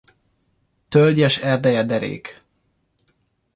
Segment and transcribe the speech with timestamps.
[0.89, 2.41] Tölgyes erdeje derék.